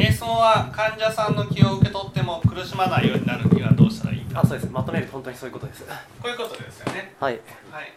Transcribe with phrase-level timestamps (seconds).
[0.00, 4.40] えそのは患者さんの気を受け取っても苦しまないようになるにはどうしたらいいか。
[4.40, 4.70] あそうです。
[4.70, 5.84] まとめると本当にそういうことです。
[5.84, 5.92] こ
[6.26, 7.14] ういうことですよね。
[7.18, 7.40] はい。
[7.70, 7.92] はい。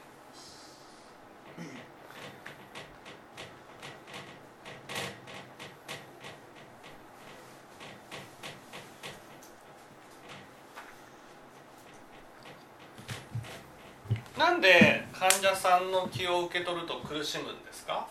[14.37, 18.07] なんで患者さんの気を受け取ると苦しむんですか？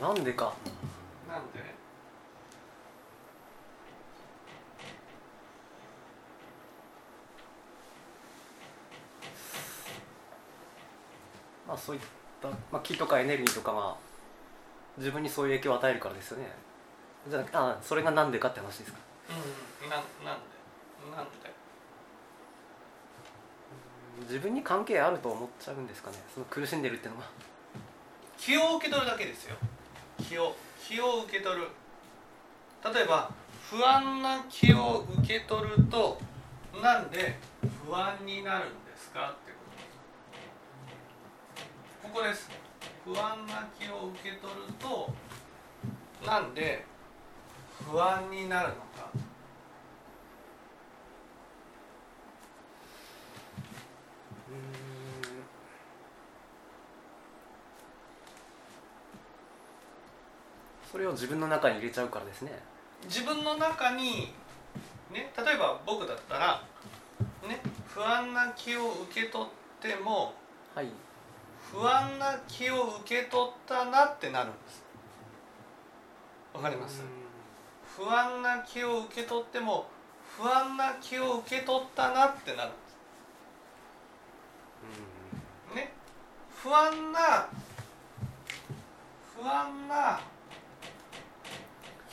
[0.00, 0.54] なんでか。
[1.28, 1.58] なんで？
[11.66, 12.02] まあそういっ
[12.40, 13.94] た、まあ、気とかエネルギーとかが
[14.96, 16.50] 自分にそういう影響を与えるからですよね。
[17.28, 18.98] じゃああそれがなんでかって話ですか。
[19.82, 21.16] うんなんなんで？
[21.16, 21.30] なんで
[24.22, 26.16] 自分に関係あると思っちゃうんですかね。
[26.32, 27.26] その苦しんでるっていうのが
[28.38, 29.56] 気を受け取るだけですよ
[30.22, 31.68] 気を気を受け取る。
[32.94, 33.30] 例えば
[33.70, 36.18] 不安な気を受け取ると
[36.82, 37.38] なんで
[37.84, 39.58] 不安になるんですかってこ
[42.02, 42.08] と。
[42.08, 42.50] ここです。
[43.04, 45.12] 不安な気を受け取ると
[46.26, 46.84] なんで
[47.90, 49.10] 不安になるのか。
[60.98, 62.58] それを自分の中に入れちゃうからですね。
[63.04, 64.34] 自分の中に
[65.12, 66.60] ね例えば僕だったら
[67.46, 69.48] ね不安な気を受け取っ
[69.80, 70.34] ても
[70.74, 70.88] はい。
[71.70, 74.82] 不安な気を受け取ったなってなるんです。
[76.52, 77.00] わかります？
[77.96, 79.86] 不安な気を受け取っても
[80.36, 82.78] 不安な気を受け取ったなってなるんで
[85.70, 85.76] す。
[85.76, 85.92] ね。
[86.60, 87.46] 不安な
[89.40, 90.18] 不安な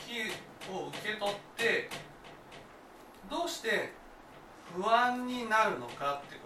[0.06, 1.90] 気を受け取って
[3.30, 3.92] どうして
[4.76, 6.46] 不安になるのかってこと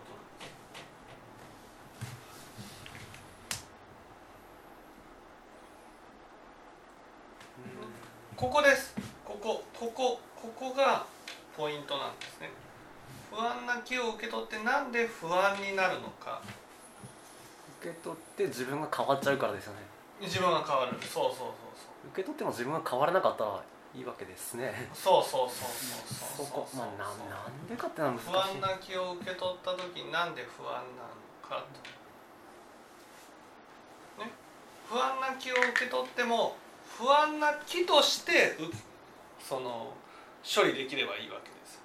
[8.36, 8.96] ここです。
[9.26, 11.06] ここここここが
[11.58, 12.50] ポイントなんですね。
[13.30, 16.42] 不安な気を受け取ってなんで不安になるのか。
[17.82, 19.80] 受け取って自分が変わっちゃうからですよね。
[20.22, 20.98] 自分が変わる。
[21.02, 21.69] そうそう
[22.14, 23.64] 受け取っても自分が変わらなかったら
[23.96, 24.90] いいわけですね。
[24.94, 28.30] そうそうそうそうそうそうそこまあななんでかってのは難しい。
[28.30, 30.84] 不安な気を受け取った時になんで不安なの
[31.42, 31.66] か
[34.18, 34.24] と。
[34.24, 34.32] ね。
[34.90, 36.56] 不安な気を受け取っても
[36.98, 38.72] 不安な気としてう
[39.40, 39.94] その
[40.44, 41.82] 処理できればいいわけです。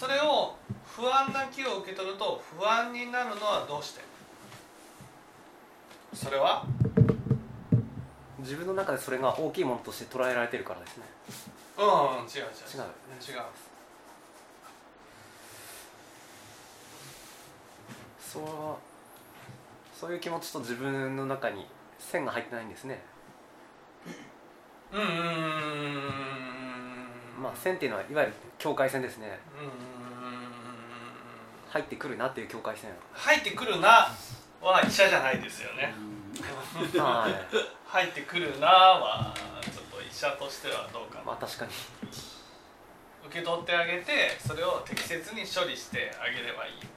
[0.00, 4.00] それを不安な気を受け取ると不安になるのはどうして？
[6.14, 6.64] それは？
[8.46, 11.02] 自分の中でそれが大きいものとして捉えられてるからですね。
[11.76, 12.22] うん違う違う。
[12.22, 12.46] 違う
[13.36, 13.42] 違う
[18.20, 18.44] そう
[19.98, 21.66] そういう気持ちと自分の中に
[21.98, 23.02] 線が入ってないんですね。
[24.92, 25.32] うんうんうんうんうん
[27.42, 29.40] まあ線っていうのはいわゆる境界線ですね。
[29.58, 29.72] うんうん
[31.68, 32.90] 入ってくるなっていう境界線。
[33.12, 34.08] 入ってくるな
[34.62, 35.82] は医者じゃないですよね。
[35.82, 35.92] はい
[37.86, 41.24] 入ってくるなはちょっと医者としてはどうかな。
[41.24, 41.72] まあ確かに
[43.26, 46.90] 受け取ってあげてそれを適切に処理してあげればいいんだよ。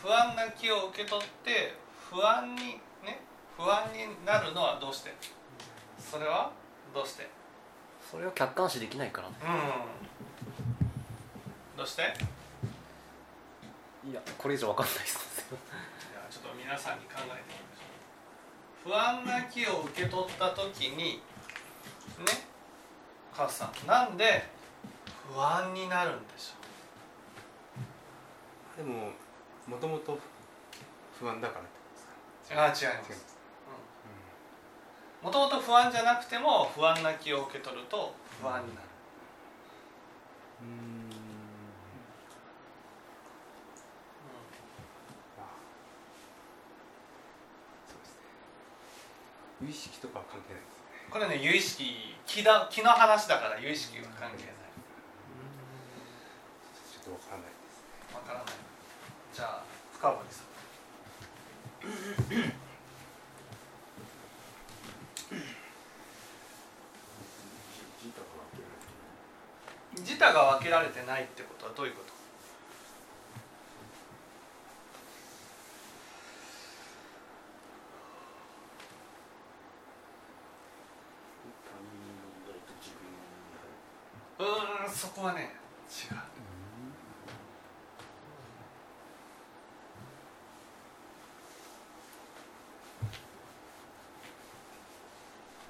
[0.00, 1.74] 不安な気を受け取って
[2.10, 3.20] 不安にね
[3.56, 5.14] 不安になるのはどうして？
[5.98, 6.50] それは
[6.94, 7.28] どうして？
[8.10, 9.34] それを客観視できないからね。
[9.42, 9.46] う
[11.74, 11.78] ん。
[11.78, 12.02] どうして？
[14.06, 15.46] いやこれ以上わかんないです。
[15.48, 17.63] じゃあちょっと皆さんに考えて
[18.84, 21.20] 不安な気を受け取った時にね
[23.32, 24.44] 母さんなんで
[25.32, 29.10] 不安になるんでしょでも
[29.66, 30.18] もともと
[31.18, 32.56] 不安だからってことですか？
[32.56, 32.84] うああ違います。
[32.84, 33.34] 違います。
[35.22, 38.86] もともと不安じゃなくても不安な気を受け取ると不安になる
[40.60, 41.10] うん
[47.88, 48.20] そうですね
[49.64, 51.08] 無意識とかは関係ないですね。
[51.08, 54.54] これね有意識気だ気の話だから有意識は関係ない。
[56.92, 57.80] ちょっとわからないです
[58.14, 58.46] わからない。
[59.32, 59.64] じゃあ
[59.94, 60.44] 深堀さん。
[69.96, 72.02] 自他が分けられてないってことはどういうこ
[84.38, 85.54] とーんそこはね
[85.88, 86.16] 違う。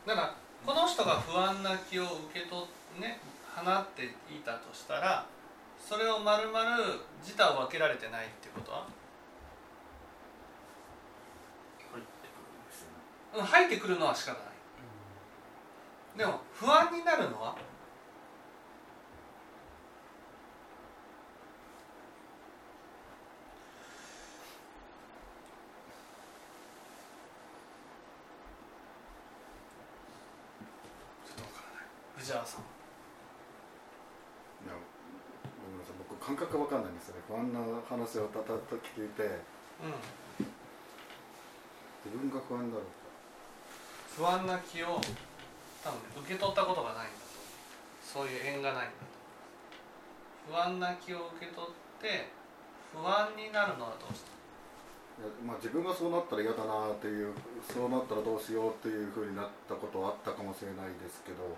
[0.07, 0.35] だから
[0.67, 3.19] この人が不安な気を受け取っね
[3.57, 4.09] 放ってい
[4.45, 5.27] たとしたら
[5.81, 8.71] それをまるまる自他を分けられてないってこと？
[8.71, 8.87] は
[11.93, 12.97] 入ってくるんですよね。
[13.37, 14.43] うん入ってくるのは仕方ない。
[16.19, 17.57] でも不安になるのは
[31.27, 32.65] ちょっとわからない藤原さんい
[34.69, 34.75] や
[35.67, 37.53] ごめんなさい僕感覚わかんないんですよね不安
[38.05, 39.25] な話をたたっと聞いて
[39.81, 39.97] うん
[42.05, 43.09] 自分が不安だろうか
[44.15, 45.01] 不安な気を
[45.81, 47.41] 多分受け取ったことがないんだと
[48.05, 49.17] そういう縁がないんだと
[50.53, 51.71] 不安な気を受け取っ
[52.01, 52.29] て
[52.93, 54.35] 不安になるのはどうして
[55.15, 57.31] いやまあ、自分がそうなったら嫌だなっていう
[57.63, 61.55] そうなったらどうしようっていうふうになったことはあったかもしれないですけど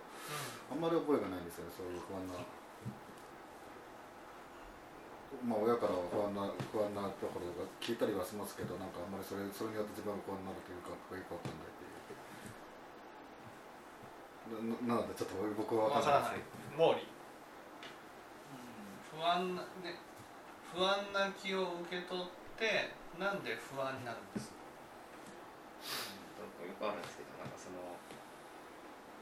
[0.68, 2.36] あんまり覚えがないんですよねそういう不安な
[5.46, 11.94] まあ親からは不安な不安なところが聞いたりはしますけどなんかあんまりそれそれによって自分が不安になるというかよくわかんないっていう。
[14.90, 16.98] ななのでちょっと僕はわ分かんないからない。
[16.98, 17.06] 毛利。
[19.14, 19.96] 不安なね
[20.74, 22.26] 不安な気を受け取っ
[22.58, 24.58] てなんで不安になるんですか？
[26.66, 27.80] よくあるんですけどなんかその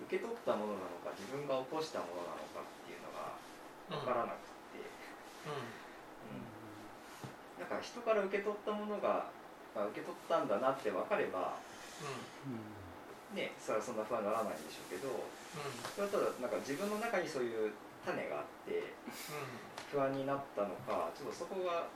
[0.08, 3.38] 受け取ったものなのか自分が起こしたものなのかっていうのが
[3.86, 4.82] 分からなくて、
[5.46, 5.62] うう
[6.34, 6.42] ん
[7.54, 9.28] だから人から受け取ったものが、
[9.76, 11.60] まあ、受け取ったんだなって分かれば
[13.36, 15.28] ねそれはそんな不安にならないんでしょうけど
[15.92, 17.72] それはただなんか自分の中にそういう
[18.04, 18.96] 種があって
[19.92, 21.86] 不安になったのかちょっとそこが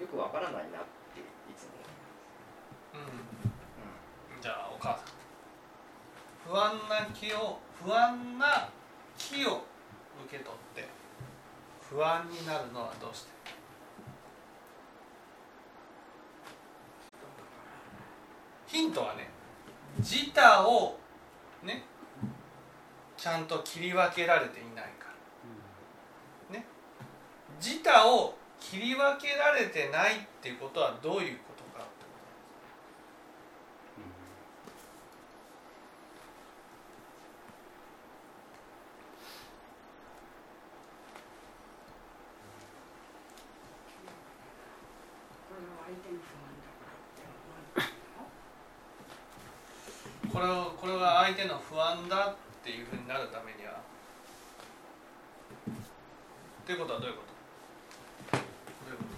[0.00, 1.24] よく分からないなってい
[1.56, 1.80] つも
[2.92, 3.54] 思います。
[4.34, 4.42] うんうん。
[4.42, 5.14] じゃあお母さん。
[6.46, 8.68] 不安な気を不安な
[9.16, 9.64] 気を
[10.26, 10.88] 受け取って
[11.88, 13.30] 不安になるのはどうして？
[18.66, 19.30] ヒントはね
[19.98, 20.98] 自他を
[21.62, 21.84] ね
[23.16, 25.06] ちゃんと切り分けられていないか
[26.50, 26.58] ら。
[26.58, 26.66] ね。
[27.60, 32.24] 自他を切り分けられてないっていうことはどういうことかってこと
[45.48, 47.54] これは相手の不安だからって思う
[48.18, 48.24] の
[50.32, 53.82] これをこれが相手の不安だっていうふうになるためには
[56.66, 57.22] ということはどういうこ
[58.32, 58.44] とど
[58.88, 59.10] ういうこと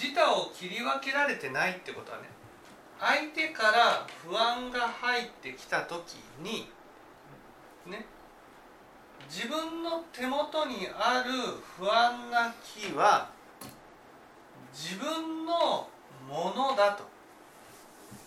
[0.00, 2.24] 自他を切り分けられてないってことはね
[2.98, 6.70] 相手から不安が入ってきた時に
[7.86, 8.06] ね
[9.28, 11.30] 自分の手元にある
[11.78, 13.30] 不安な気は
[14.72, 15.88] 自分の
[16.28, 17.04] ものだと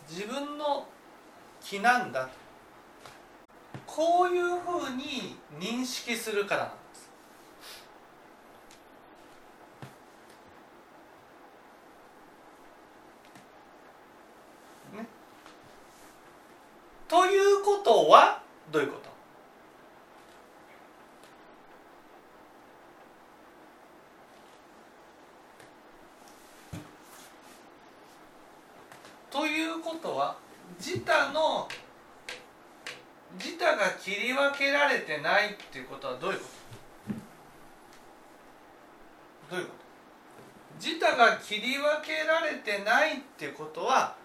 [0.10, 0.88] 自分の
[1.62, 2.30] 気なんだと
[3.86, 6.87] こういうふうに認識するからなんです
[17.08, 19.00] ということはどういうこ
[29.32, 29.40] と？
[29.40, 30.36] ということは
[30.80, 31.68] 自他の
[33.40, 36.46] 自他が切り分けられてないっていうことはどういうこ
[39.50, 39.56] と？
[39.56, 39.74] どういうこ
[40.80, 40.86] と？
[40.86, 44.16] 自他が切り分けられてないっていうことは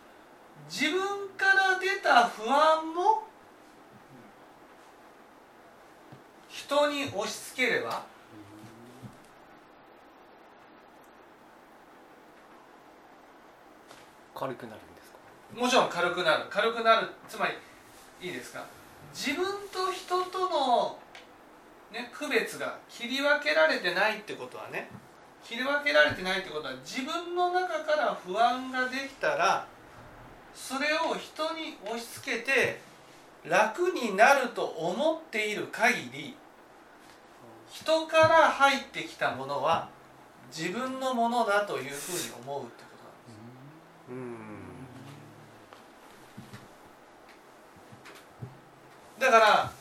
[0.72, 3.24] 自分から出た不安も
[6.48, 8.06] 人に押し付ければ
[14.34, 15.60] 軽くなるんですか？
[15.60, 16.46] もちろん軽くなる。
[16.48, 17.54] 軽くなるつまり
[18.26, 18.64] いいですか？
[19.14, 20.98] 自分と人との、
[21.92, 24.88] ね、区別が切り分けられてないってことはね
[25.44, 29.66] 切り分けられてないってことは自分の中から不安ができたら
[30.54, 32.80] それを人に押し付けて
[33.44, 36.36] 楽になると思っている限り
[37.70, 39.88] 人から入ってきたものは
[40.56, 42.90] 自分のものだというふうに思うってこ
[44.08, 44.48] となんです。
[44.48, 44.52] うん
[49.18, 49.72] だから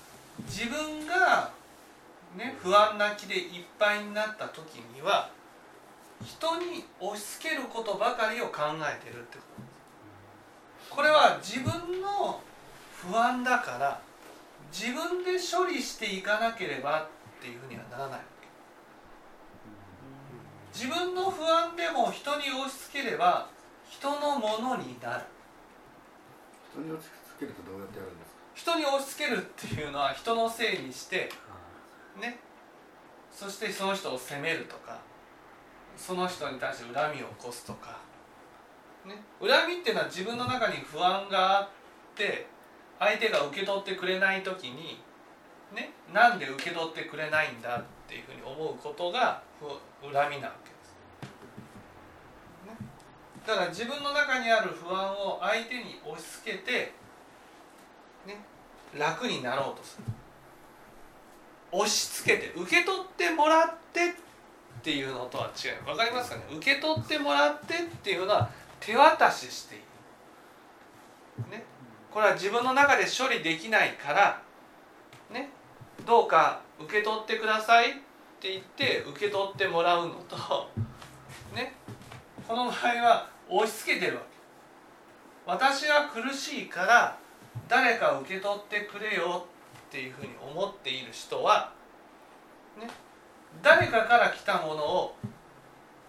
[0.45, 1.51] 自分が
[2.35, 5.29] ね、不安な気でいっぱいになった時には
[6.23, 9.70] 人に押し付けることばかりを考えてるってこと
[10.93, 12.41] これは自分の
[12.95, 14.01] 不安だから
[14.71, 17.07] 自分で処理していかなければっ
[17.41, 18.19] ていうふうにはならない
[20.73, 23.49] 自分の不安でも人に押し付ければ
[23.89, 25.25] 人のものになる。
[26.71, 27.05] 人に押し
[27.37, 28.37] 付けるとどうやってやるんですか？
[28.53, 31.29] 人に押し付けるっていうのは人のせいにして
[32.19, 32.39] ね。
[33.33, 34.99] そしてその人を責めるとか
[35.97, 37.99] その人に対して恨みを起こすとか、
[39.05, 41.69] ね、恨みっていうのは自分の中に不安があっ
[42.15, 42.47] て
[42.99, 45.01] 相手が受け取ってくれない時に、
[45.73, 49.41] ね、なんで受け取ってくれないんだっていうふうに思うことが
[50.01, 50.93] 恨みなわけです、
[52.67, 52.77] ね、
[53.47, 56.93] だから自分の中にある不安を相手に押し付けて、
[58.27, 58.39] ね、
[58.97, 60.03] 楽になろうとする。
[61.73, 64.13] 押し付けて受け取ってもらってっ
[64.83, 65.89] ていうのとは違う。
[65.89, 66.43] わかりますかね？
[66.57, 68.49] 受け取ってもらってっていうのは
[68.81, 71.63] 手渡ししている、ね、
[72.11, 74.41] これは自分の中で処理できないから
[75.31, 75.49] ね。
[76.05, 77.93] どうか受け取ってくださいっ
[78.41, 80.35] て言って受け取ってもらうのと
[81.55, 81.73] ね。
[82.47, 84.27] この場合は押し付けてるわけ。
[85.45, 87.17] 私は苦しいから
[87.67, 89.45] 誰か受け取ってくれよ
[89.87, 91.71] っていうふうに思っている人は、
[92.79, 92.87] ね、
[93.61, 95.15] 誰かから来たものを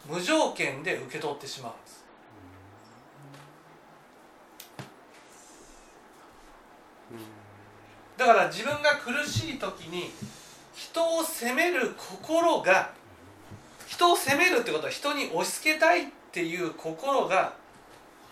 [0.09, 2.02] 無条件で受け取ってしまうんです。
[8.23, 10.12] だから自分が苦しい時に
[10.76, 12.93] 人を責める心が
[13.88, 17.52] 人を責めるってことは人に押し付けたいっていう心が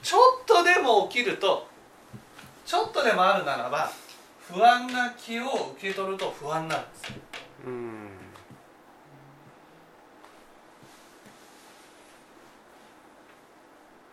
[0.05, 1.67] ちょっとでも起きると
[2.65, 3.91] ちょっとでもあるならば
[4.39, 7.13] 不安な気を受け取ると不安なんです。
[7.67, 8.11] うん。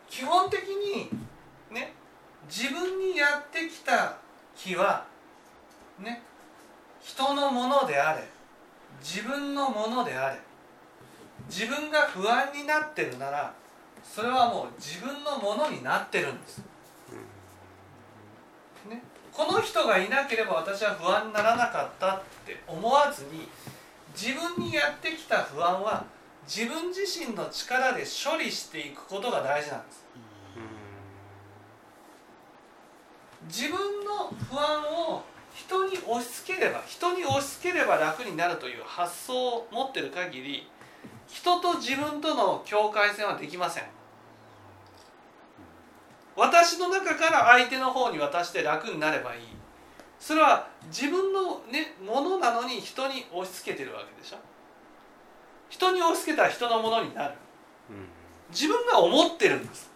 [0.09, 1.09] 基本的に
[1.69, 1.93] ね
[2.49, 4.17] 自分にやってきた
[4.55, 5.05] 気は
[5.99, 6.21] ね。
[7.01, 8.23] 人のものであれ。
[9.01, 10.39] 自分のものであれ。
[11.49, 13.53] 自分が不安になってるなら
[14.03, 16.59] それはもう自分のものになってるんです、
[18.89, 19.01] ね、
[19.31, 23.47] この人がいなければ私は不安にならなかったって思わずに
[24.15, 26.05] 自分にやってきた不安は
[26.47, 30.07] 自分自身の力で処理していくことが大事なんです。
[33.47, 35.23] 自分の不安を
[35.57, 40.69] 人に押し付ければ人に押し付ければ楽になるという発想を持ってる限り
[41.27, 43.83] 人と自分との境界線はできません。
[46.35, 49.41] 私の中から相手の方に渡して楽になればいい。
[50.19, 54.37] それは自分の、ね、ものなのに人に押し付けてるわけでしょ。
[55.69, 57.33] 人に押し付けたら人のものになる。
[58.49, 59.89] 自分が思ってるんです、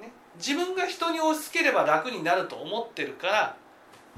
[0.00, 3.56] ね、自分が人に押し付ければ楽になると思ってるから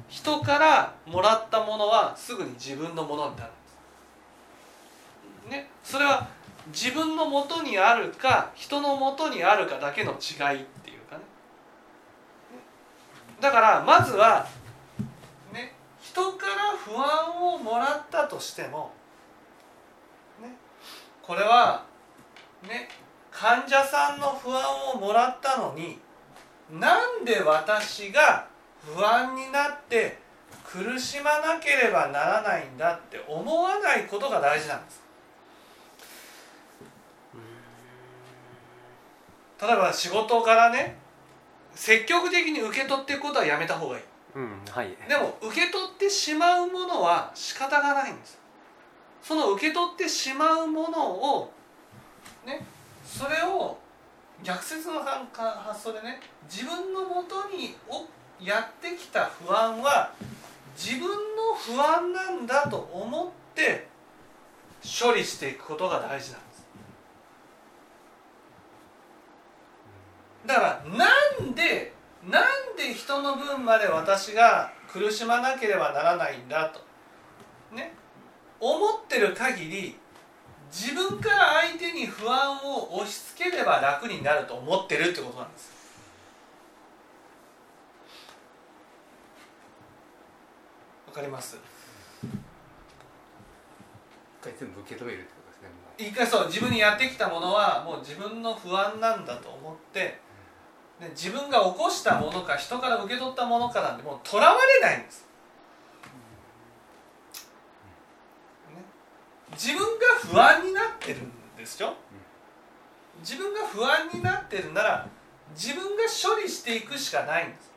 [0.08, 3.60] 人からもらったものはすぐに自分のものになるんで
[5.48, 6.28] す、ね、それは
[6.68, 11.22] 自分のもとにあるか人のもとにあるかだけの違いっていうかね
[13.40, 14.46] だからまずは
[15.52, 18.92] ね人から不安をもらったとしても
[20.42, 20.56] ね
[21.22, 21.84] これは
[22.62, 22.88] ね
[23.30, 24.62] 患者さんの不安
[24.94, 25.98] をもらったのに
[26.70, 28.48] なんで私が
[28.94, 30.18] 不安になって
[30.64, 35.02] 苦しまなければならないんだって思わないことが大事なんです。
[39.60, 40.96] 例えば仕事からね
[41.74, 44.04] 積極的に受け取っていくことはやめた方がいい。
[44.34, 44.94] うんはい。
[45.08, 48.38] でも受け取ってしまうものは仕方がないんです。
[49.22, 51.52] その受け取ってしまうものを
[52.46, 52.64] ね
[53.04, 53.78] それを
[54.42, 58.06] 逆説の発想でね自分のもとにお
[58.40, 60.12] やってきた不安は
[60.76, 63.88] 自分の不安なんだと思って
[64.82, 66.66] 処理していくことが大事なんです。
[70.46, 71.06] だからな
[71.46, 71.92] んで
[72.28, 72.44] なん
[72.76, 76.80] で人の分まで私が苦しまなければならないんだと
[77.74, 77.92] ね
[78.60, 79.96] 思ってる限り
[80.70, 85.75] 自分から相手に不安を押し付ければ楽になると思ってるってことなんです。
[91.16, 91.56] かります。
[92.22, 92.28] 一
[94.44, 100.20] 回全部受け止めるってことですね一回そう自分にやってきたものはもう自分の不安なんだと思って
[101.00, 105.26] で自分が起こしたものか人から受け取ったものかなんてもうとらわれないんです。
[109.52, 111.94] 自分が不安になってるんですよ。
[113.20, 115.08] 自分が不安になってるなら
[115.54, 117.72] 自分が処理していくしかないんです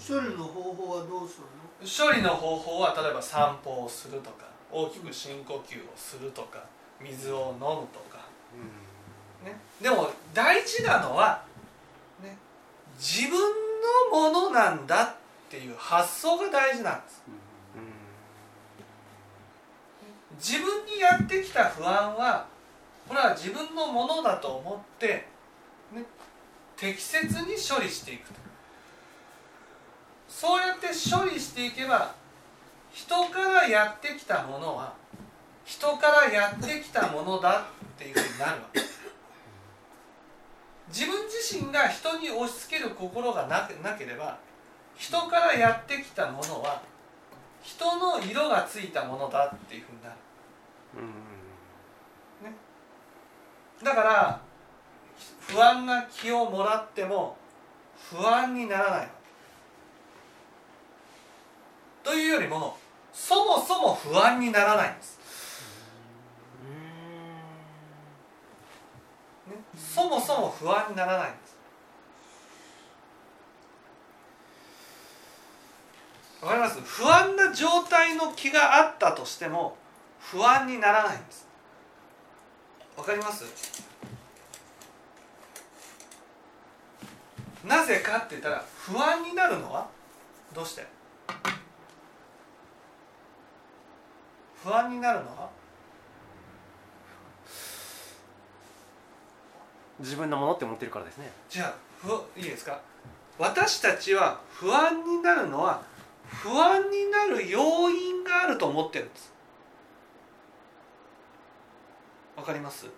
[0.00, 6.64] 処理の方法はどうする処理の方法は例えば散歩をするとか大きく深呼吸をするとか
[7.00, 8.26] 水を飲むとか、
[9.44, 11.42] ね、でも大事なのは、
[12.22, 12.36] ね、
[12.98, 13.40] 自分
[14.12, 15.14] のものなんだっ
[15.48, 17.22] ていう発想が大事なんです。
[20.40, 22.46] 自分にやってきた不安は
[23.06, 25.26] これは自分のものだと思って、
[25.92, 26.02] ね、
[26.76, 28.49] 適切に処理していくと
[30.40, 32.14] そうやって処理していけば
[32.94, 34.94] 人からやってきたものは
[35.66, 38.80] 人からやってきたものだっていうふうになるわけ。
[40.88, 44.38] 自分自身が人に押し付ける心がななければ
[44.96, 46.80] 人からやってきたものは
[47.62, 50.16] 人の色がついたものだっていうふうになる。
[53.84, 54.40] だから
[55.40, 57.36] 不安な気をもらっても
[58.10, 59.19] 不安にならない
[62.02, 62.76] というよりも
[63.12, 65.18] そもそも不安にならないんです、
[69.48, 71.50] ね、そもそも不安にならないんです。
[76.42, 76.80] わかります？
[76.80, 79.76] 不安な状態の気があったとしても
[80.20, 81.46] 不安にならないんです。
[82.96, 83.44] わかります？
[87.66, 89.86] なぜかって言ったら不安になるのは
[90.54, 90.86] どうして？
[94.62, 95.26] 不安になるの？
[95.26, 95.50] は
[99.98, 101.30] 自分のものって思ってるからですね。
[101.48, 102.80] じゃあふいいですか？
[103.38, 105.82] 私たちは不安になるのは
[106.24, 109.32] 不安になる要因があると思ってるんです。
[112.36, 112.86] わかります？
[112.86, 112.90] 例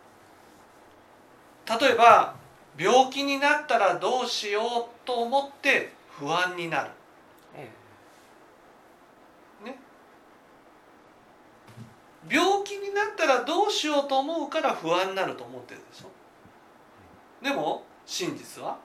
[1.92, 2.34] えば
[2.78, 4.66] 病気になったらどうしよう
[5.06, 6.90] と思って不安になる。
[7.54, 7.68] え
[12.30, 16.10] 病気になったらどうしようと思うから不安になると思ってるでしょ？
[17.44, 18.78] でも真実は？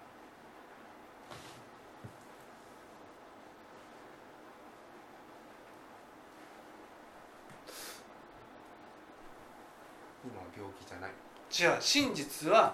[10.25, 11.11] 今は病気じゃない。
[11.49, 12.73] 違う真実は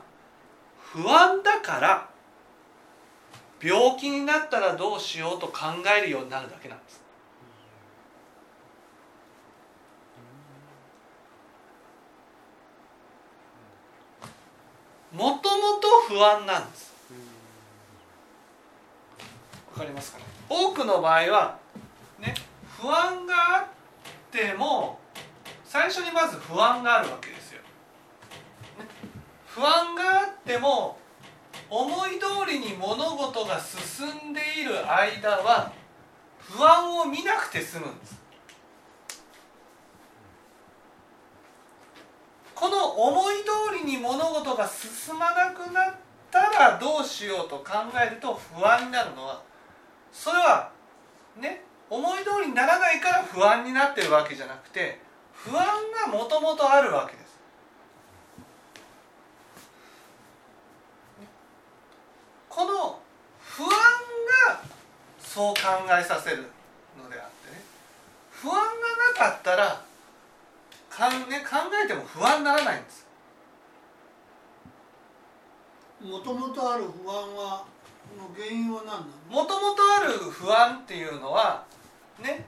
[0.80, 2.10] 不安だから
[3.62, 5.54] 病気になったらどうしようと考
[5.98, 7.03] えるようになるだけなんです
[15.14, 16.92] もともと不安なんです。
[19.72, 20.24] わかりますかね？
[20.50, 21.58] 多くの場合は
[22.20, 22.34] ね
[22.80, 23.66] 不安があっ
[24.32, 25.00] ても
[25.64, 27.62] 最初にまず不安があるわけですよ。
[29.48, 30.98] 不安があっても
[31.70, 35.72] 思い通りに物事が進んでいる間は
[36.40, 38.20] 不安を見なくて済むんです
[42.64, 45.96] この思い通りに物事が進まなくなっ
[46.32, 49.44] たらどうしようと考えると不安になるのは
[50.14, 50.72] それは
[51.42, 55.02] ね思い通りにならないから不安になってるわけじゃなくて
[55.34, 55.66] 不安
[56.08, 57.38] がもともとあるわけです。
[62.48, 63.02] この
[63.42, 63.70] 不安
[64.48, 64.62] が
[65.20, 65.62] そう考
[66.00, 66.46] えさせる
[66.98, 67.62] のであってね
[68.32, 68.62] 不安が
[69.20, 69.82] なかったら
[70.96, 73.08] かん、ね、考えても不安にならないんです。
[76.02, 77.66] もともとある不安は
[78.18, 78.94] の原因は何な
[79.32, 79.42] の？
[79.42, 81.66] もともとある不安っていうのは
[82.22, 82.46] ね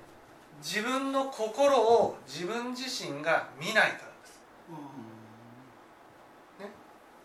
[0.62, 4.42] 自分の心を自分自身が見ないからです。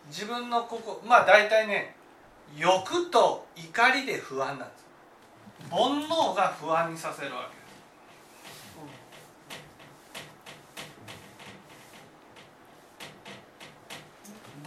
[0.08, 1.96] 自分の心まあ大体ね
[2.56, 4.86] 欲と怒りで不安なんです。
[5.70, 7.59] 煩悩が不安にさせるわけ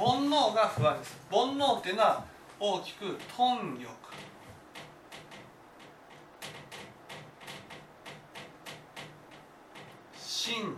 [0.03, 1.17] 煩悩が不安です。
[1.31, 2.25] 煩悩っていうのは
[2.59, 3.89] 大きく貪欲。
[10.17, 10.75] 真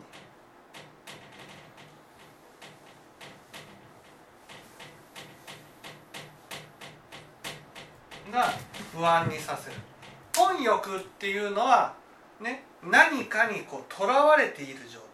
[8.32, 8.54] が
[8.94, 9.78] 不安にさせる。
[10.34, 11.96] 貪欲っていうのは
[12.40, 15.05] ね何かにこうとらわれている状態。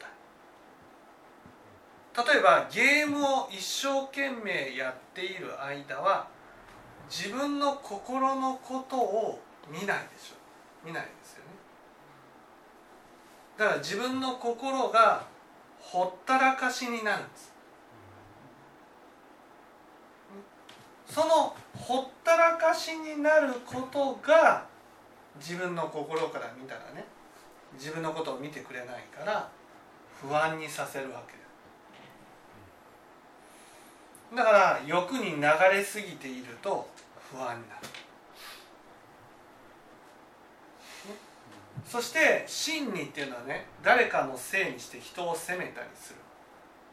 [2.18, 6.28] 例えばゲームを一生懸命やっている間は
[7.10, 10.36] 自分の心のことを見ないでしょ。
[10.86, 11.52] 見ないですよね。
[13.58, 15.26] だから自分の心が
[15.80, 17.52] ほったらかしになるんです。
[21.08, 24.66] そのほったらかしになることが
[25.38, 27.06] 自分の心から見たらね
[27.74, 29.50] 自分のことを見てくれないから
[30.22, 31.41] 不安にさせるわけです。
[34.36, 35.42] だから欲に流
[35.72, 36.88] れすぎていると
[37.32, 37.82] 不安になる。
[41.86, 46.20] そして真にっていうのはね誰かのせいにして人を責めたりする。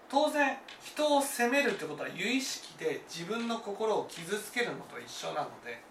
[0.08, 5.82] 当然人を責めるってことは有意識で自分の心を傷つけるのと一緒なので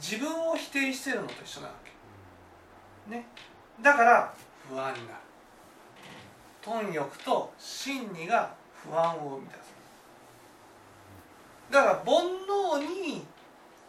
[0.00, 1.74] 自分を否定してるのと一緒なわ
[3.06, 3.10] け。
[3.16, 3.24] ね。
[3.80, 4.34] だから
[4.68, 5.18] 不安になる。
[6.60, 9.77] 貪欲と真理が不安を生み出す。
[11.70, 13.24] だから煩悩に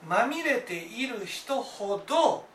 [0.08, 2.46] まみれている人ほど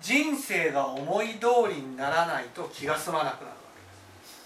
[0.00, 3.80] 人生が思い通りにならないと気が済まなくなるわけ
[4.20, 4.42] です。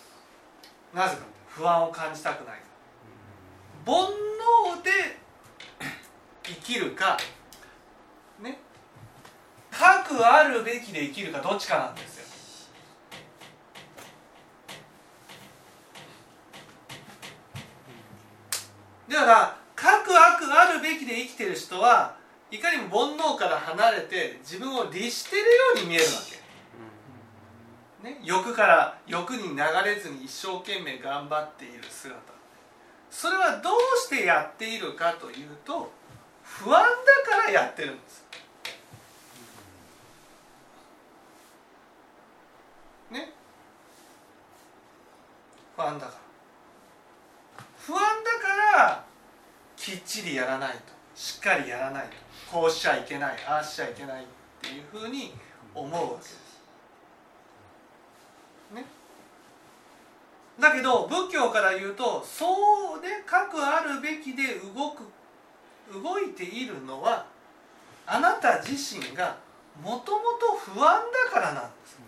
[0.95, 2.61] なぜか不安を感じたくない
[3.85, 4.91] 煩悩で
[6.45, 7.19] 生きるか
[8.41, 8.59] ね
[9.71, 12.29] 核あるべきで生きるかどっちかなんですよ
[19.09, 22.16] だから核悪あるべきで生きてる人は
[22.51, 26.11] いかにも煩悩から離れて自分を律してるように見えるわ
[28.03, 32.16] け、ね、欲から欲に流れずに一生懸命頑張っている姿。
[33.11, 35.90] それはどうしてやっているかというと
[36.42, 38.25] 不安だからやってるんです。
[43.11, 43.33] ね。
[45.77, 46.28] 不安だから。
[47.88, 49.05] 不安だから
[49.74, 50.77] きっちりやらないと
[51.14, 52.11] しっかりやらないと
[52.53, 54.27] こうしちゃいけないああしちゃいけないっ
[54.61, 55.33] ていうふうに
[55.74, 56.48] 思うわけです。
[58.74, 58.85] ね、
[60.61, 65.05] だけど仏教から言うとそうで核あるべきで動く
[65.90, 67.24] 動いているのは
[68.07, 69.38] あなた自身が
[69.83, 71.98] もともと不安だからなんです。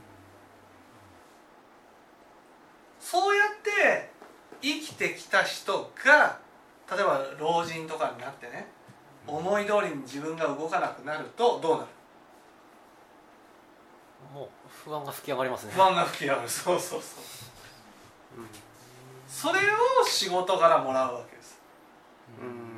[3.01, 4.20] そうやって
[4.61, 6.39] 生きてきた人が
[6.91, 8.67] 例えば老人とかになってね
[9.27, 11.87] 思い通りに自分が動かなくなるとどうなる？
[14.35, 15.73] もう不安が吹き上がりますね。
[15.75, 16.49] 不安が吹き上がる。
[16.49, 17.21] そうそうそう、
[19.29, 21.59] それを仕事からもらうわけです。
[22.41, 22.70] うん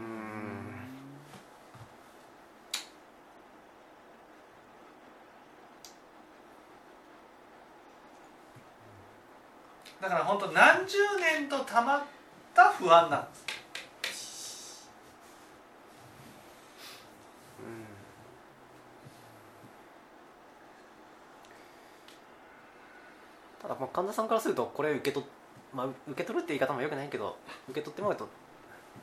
[10.02, 12.02] だから本当何十年とたまっ
[12.52, 13.28] た不安なん
[14.02, 14.90] です。
[23.62, 25.28] ただまあ患者さんからするとこれ受け取っ
[25.72, 27.36] まあ受け取るって言い方もよくないけど
[27.68, 28.28] 受け取ってもらうと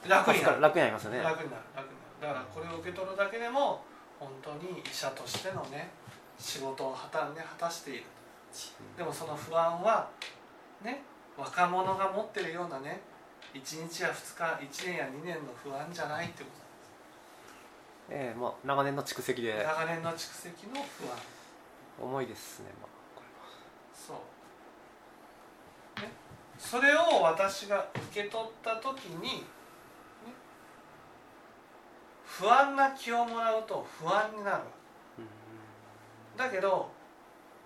[0.05, 0.62] 楽になる。
[0.62, 1.19] 楽になりますよね。
[1.19, 1.63] 楽になる。
[1.73, 3.81] 楽になるだからこれを受け取るだけでも
[4.19, 5.89] 本当に医者としてのね
[6.38, 8.03] 仕事を果た,、ね、果たしている
[8.97, 10.09] でもその不安は
[10.81, 11.01] ね
[11.37, 13.01] 若者が持ってるようなね
[13.53, 16.49] 1日や2日1年や2年の不安じゃないってこ
[18.09, 19.53] ええまあ長年の蓄積で。
[19.53, 21.17] と長年の蓄積の不安。
[22.01, 23.23] 重いですね、まあ、こ
[23.93, 24.13] そ
[25.97, 26.09] う、ね、
[26.57, 29.43] それを私が受け取った時に、ね、
[32.25, 34.63] 不安な気をもらうと不安になる。
[36.37, 36.89] だけど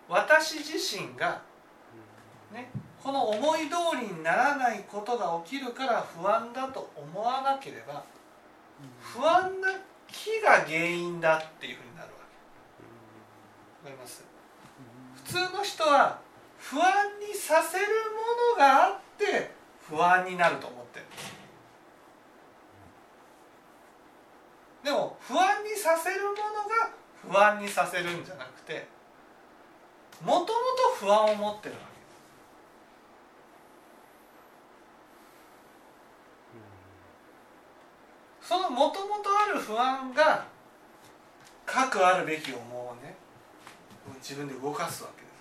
[0.10, 1.42] 私自身が
[2.52, 2.72] ね
[3.04, 8.02] この思い通りにならないことが起きるから不安だと思わなければ
[9.02, 9.68] 不安な
[10.08, 12.14] 気が原因だっていうふうになるわ
[13.84, 13.90] け。
[13.90, 14.24] わかります？
[15.16, 16.20] 普通の人は
[16.58, 16.88] 不安
[17.20, 17.86] にさせる
[18.56, 21.06] ものがあって不安になると思ってる。
[21.06, 21.34] んです
[24.86, 26.90] でも不安にさせるものが
[27.30, 28.88] 不安にさせるんじゃなくて
[30.24, 31.93] もともと不安を持ってるわけ
[38.44, 40.46] そのもともとある不安が
[41.66, 43.16] 核あるべき思うをね。
[44.20, 45.34] 自分で動かすわけです。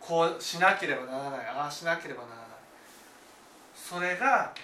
[0.00, 1.46] こうしなければならない。
[1.46, 2.46] ああしなければならない。
[3.74, 4.54] それが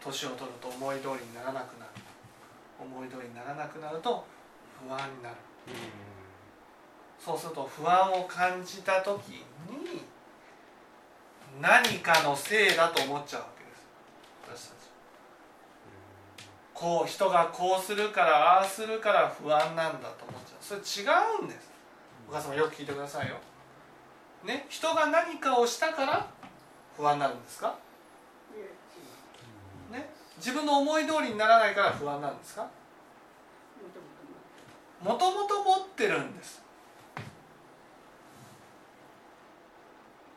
[0.00, 1.90] 年を取ると思い通りにならなくなる。
[2.80, 4.24] 思い通りにならなくなると
[4.86, 5.36] 不安になる。
[7.18, 10.02] そうすると不安を感じた時に
[11.60, 13.86] 何かのせいだと思っちゃうわけです
[14.46, 14.88] 私たち
[16.74, 20.60] こう人がこうするからああするから不安なんだと思っちゃう。
[20.60, 21.06] それ違
[21.40, 21.70] うんです。
[22.28, 23.36] お母様よく聞いてくださいよ、
[24.44, 26.26] ね人が何かをしたから
[26.96, 27.74] 不安になるんですか？
[29.92, 32.66] ね自分の思い通りにならないから不安なんですか？
[35.02, 36.62] もともと持ってるんです、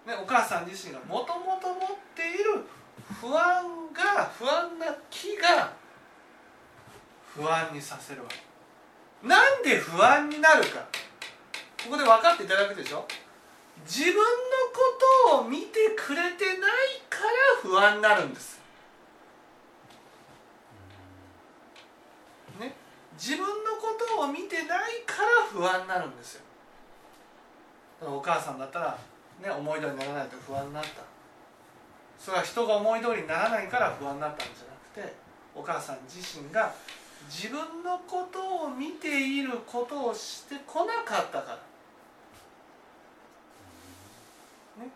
[0.05, 1.77] ね、お母さん自身がもともと持っ
[2.13, 2.65] ている
[3.21, 5.71] 不安が不安な気が
[7.37, 9.27] 不安にさせるわけ。
[9.27, 10.79] なんで不安になるか。
[11.83, 13.05] ここで分かっていただくでしょ。
[13.85, 14.19] 自分の
[14.73, 14.97] こ
[15.29, 18.59] とを見てくれてないから不安になるんです。
[22.59, 22.73] ね。
[23.13, 26.41] 自分のことを見てないから不安になるんですよ。
[28.01, 28.97] お母さんだったら、
[29.43, 30.89] ね、思い通りにならないと不安になった。
[32.17, 35.15] それは人が思い通りにならないから不安になったんじゃなくて
[35.53, 36.73] お母さん自身が
[37.29, 41.55] 自分のことを見ていることをしてこなかったから、
[44.83, 44.89] ね、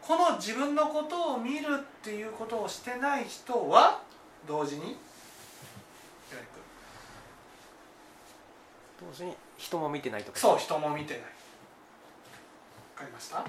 [0.00, 4.00] この自分のことを見るっていうことをしてない人は
[4.46, 4.96] 同時に？
[8.98, 10.38] 同時に人も見てないとか。
[10.38, 11.22] そう人も見てない。
[11.22, 11.26] わ
[12.96, 13.40] かりました？
[13.40, 13.44] お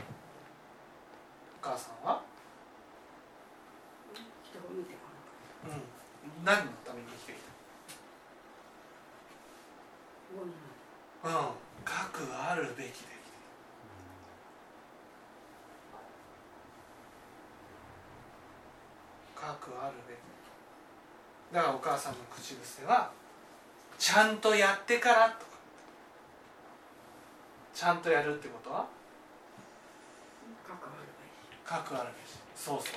[1.62, 2.21] 母さんは、
[4.43, 4.99] 人を見てこ
[5.65, 7.49] なかっうん、何のために生きてきた
[10.36, 10.51] もの
[11.23, 11.55] たうん
[11.86, 13.17] 核あるべきで生きてき
[19.33, 20.17] た核あるべき
[21.54, 23.12] だからお母さんの口癖は
[23.97, 25.47] ちゃんとやってからとか。
[27.73, 28.88] ちゃんとやるってことは
[30.67, 32.38] 関わるべき核あるべし。
[32.56, 32.93] そうそうそう。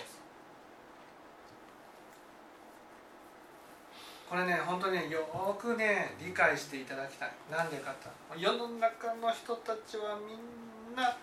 [4.31, 7.33] これね本当によーくね理解していただきたい。
[7.50, 8.09] なんでかって
[8.40, 11.16] 世の中の人たちはみんな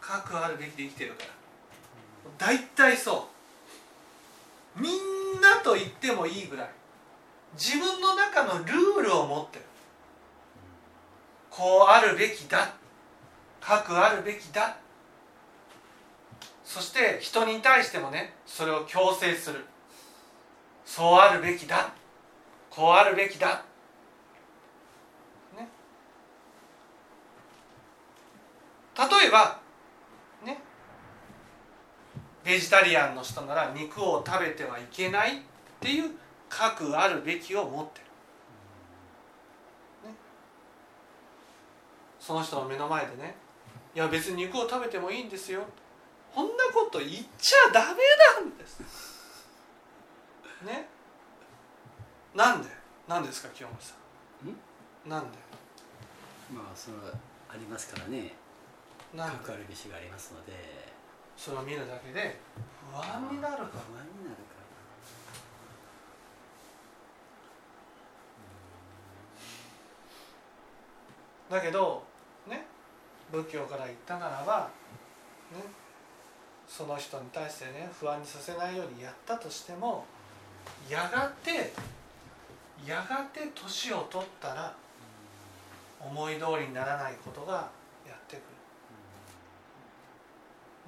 [0.00, 1.30] 核あるべきで生きてるから。
[2.38, 3.31] 大体そう
[4.76, 6.70] みんなと言ってもいいぐらい。
[7.54, 9.64] 自分の中のルールを持ってる。
[11.50, 12.74] こうあるべきだ。
[13.60, 14.76] 核あるべきだ。
[16.64, 19.64] そして人に対してもねそれを強制する。
[20.84, 21.92] そうあるべきだ。
[22.70, 23.64] こうあるべきだ。
[25.56, 25.68] ね。
[28.96, 29.61] 例えば
[32.44, 35.40] ベジタリアンの人なら肉を食べてはいけないっ
[35.80, 36.10] ていう
[36.48, 38.00] 核あるべきを持って
[40.04, 40.14] る、ね、
[42.18, 43.34] その人の目の前でね。
[43.94, 45.62] いや別に肉を食べてもいいんですよ。
[46.34, 47.88] こんなこと言っちゃダメ
[48.40, 48.80] なんです。
[50.64, 50.88] ね。
[52.34, 52.68] なんで？
[53.06, 53.94] なんですか清盛さ
[55.06, 55.10] ん。
[55.10, 55.38] なんで？
[56.52, 57.02] まあそれは
[57.50, 58.34] ありますからね。
[59.14, 59.38] なんで？
[59.44, 60.91] かかるべしがありますので
[61.44, 62.38] それを見るだけで
[62.92, 64.30] 不安になるから不安にな。
[64.30, 64.36] る
[71.50, 72.04] かだけど
[72.48, 72.64] ね
[73.32, 74.70] 仏教から言ったならば
[75.52, 75.64] ね
[76.68, 80.04] その人に対してね不安にさせないようにやったとしても
[80.88, 81.72] やがて
[82.86, 84.76] やがて年を取ったら
[86.00, 87.68] 思い通りにならないことが
[88.06, 88.42] やってくる、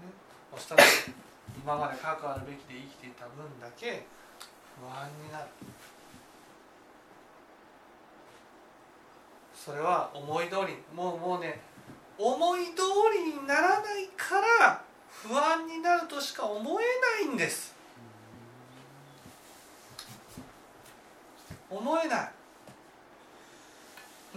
[0.06, 0.12] ね、
[0.56, 0.84] そしたら
[1.56, 4.06] 今まで核あるべきで生きていた分だけ
[4.80, 5.46] 不安になる。
[9.54, 11.60] それは思い通りもうもうね
[12.18, 12.82] 思い通
[13.16, 16.84] りにならないから不安になるとしか思え
[17.24, 17.74] ないんです。
[21.70, 22.30] 思えない。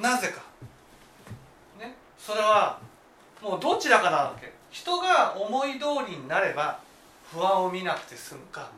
[0.02, 0.42] なぜか。
[1.80, 1.96] ね。
[2.18, 2.80] それは
[3.42, 4.57] もうどちらかなわけ？
[4.82, 6.80] 人が思い通りになれば
[7.32, 8.70] 不安を見なくて済むか。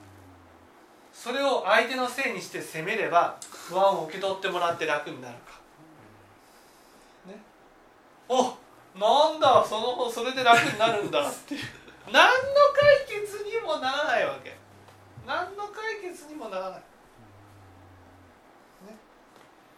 [1.13, 5.59] それを相手のせいにして責めれば不安を受け取ってもらって楽になるか。
[7.27, 7.35] ね。
[8.29, 8.43] お
[8.97, 11.62] なんだそのそれで楽になるんだっていう。
[12.09, 12.29] 何の
[12.73, 14.55] 解決にもならないわけ。
[15.27, 16.79] 何の解決にもならない。
[16.79, 16.83] ね。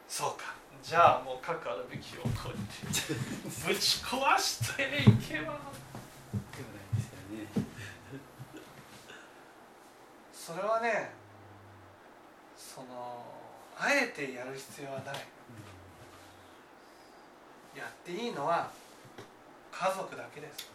[0.08, 0.54] そうか。
[0.84, 3.14] じゃあもう核あるべきをこうやって
[3.68, 7.66] ぶち壊していけばではないですよね
[10.52, 11.10] それはね
[12.58, 13.24] その
[13.80, 15.16] あえてやる必要はない。
[17.74, 18.70] やっていいのは
[19.72, 20.70] 家族だけです。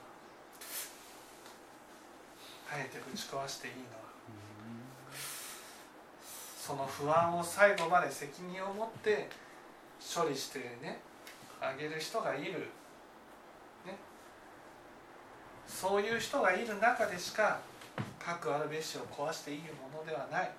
[2.73, 4.07] あえてぶち壊していいのは。
[6.59, 9.29] その不安を最後まで責任を持って
[10.01, 11.01] 処理してね
[11.61, 12.61] あげる人がいる、
[13.85, 13.95] ね、
[15.69, 17.61] そういう人がいる中でしか
[18.27, 20.51] 核あるべしを壊していいものではない。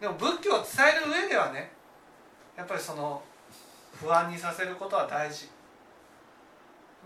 [0.00, 1.70] でも仏教を伝える上ではね
[2.56, 3.22] やっぱりその
[4.00, 5.46] 不安にさせることは大事、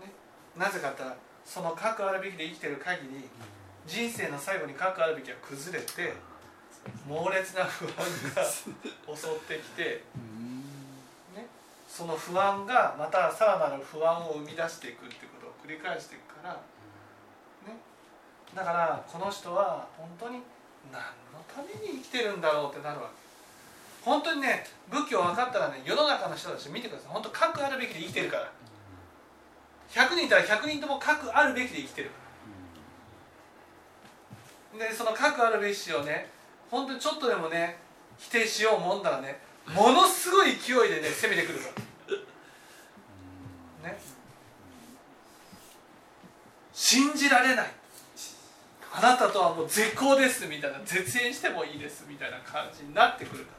[0.01, 0.11] ね、
[0.57, 3.29] なぜかって言ったらその核あるべきで生きてる限り
[3.87, 6.13] 人生の最後に核あるべきは崩れて
[7.07, 7.95] 猛烈な不安
[8.35, 8.69] が襲
[9.27, 10.03] ってきて、
[11.35, 11.47] ね、
[11.87, 17.79] その不安がまたさらなる不安を生み出していくってことを繰り返していくから、ね、
[18.55, 20.41] だからこの人は本当に
[20.91, 23.13] 何のために生きてるんだろうってなるわけ。
[24.03, 27.11] 本当にね仏教分かったらね世の中の人たち見てください。
[27.13, 28.51] 本当核あるべきで生きてるから。
[29.91, 32.15] 100人いたら100人とも核あるべきで生きてるか
[34.79, 34.85] ら。
[34.87, 36.29] でその核あるべしをね
[36.69, 37.77] 本当にちょっとでもね
[38.17, 41.69] 否定しようもんならねものすごい勢いでね攻めてくるか
[43.83, 43.89] ら。
[43.91, 43.99] ね。
[46.73, 47.80] 信じられない。
[48.93, 53.45] あなたとはもう絶好ですみたいな絶縁してもいいですみたいな感じになってくる。
[53.45, 53.57] から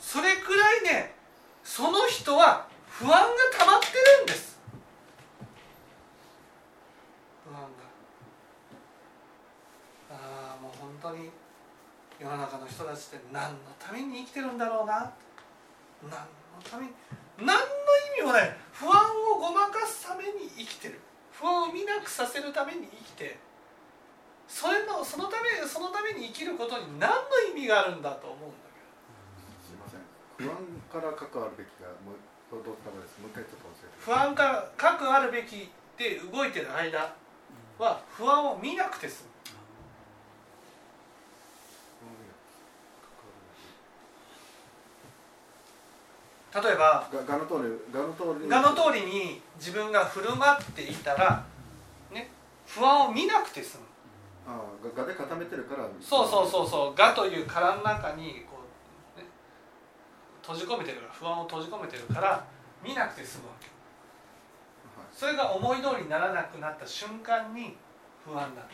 [0.00, 1.14] それくらいね
[1.62, 3.18] その人は不安が
[3.58, 4.58] 溜まってるんです。
[7.44, 7.66] 不安が。
[10.10, 11.30] ああもう本当に
[12.18, 15.12] 世の中の人たちって何のために生きてるんだろうな。
[16.02, 16.18] 何の
[16.68, 16.92] ために
[17.38, 17.56] 何の意
[18.20, 18.56] 味もない。
[18.72, 18.92] 不安
[19.32, 21.00] をごまかすために生きてる。
[21.38, 23.36] 不安を見なくさせるために生きて
[24.48, 27.16] それのそのためそのために生きることに何の
[27.52, 28.80] 意味があるんだと思うんだけ
[29.60, 30.00] すいません。
[30.38, 30.56] 不安
[30.88, 32.16] から関わるべきがもう
[32.48, 33.18] どうったです。
[33.20, 35.68] もう一回ちょっと教えてど不安から核あるべき
[35.98, 37.12] で動いてる間
[37.78, 39.35] は不安を見なくて済む
[46.62, 48.48] 例えばががの通りがの通り。
[48.48, 51.44] がの通りに自分が振る舞っていたら、
[52.10, 52.30] ね、
[52.66, 53.84] 不安を見なくて済む。
[54.48, 55.86] ああで固めてるから。
[56.00, 58.58] そうそうそうそう「が」という殻の中にこ
[59.16, 59.26] う、ね、
[60.40, 62.44] 閉じ込めてるから不安を閉じ込めてるから
[62.82, 63.76] 見なくて済むわけ。
[65.16, 67.74] それが思い通りにならなくなった瞬間に
[68.22, 68.68] 不安になる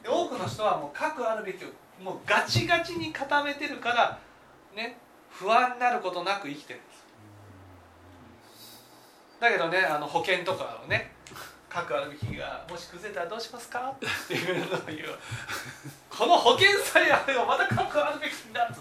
[0.00, 1.68] で多くの人はもう核あるべきを
[2.00, 4.18] もうガチガチに固めてるから
[4.76, 4.96] ね
[5.30, 7.00] 不安になることなく生きてるんです。
[9.40, 11.12] だけどねあの保険とかをね
[11.70, 13.92] 核あるべきがもし崩れたらどうしますか？
[13.96, 15.18] っていうのを言う。
[16.10, 18.74] この保険さえあればまた核あるべきになる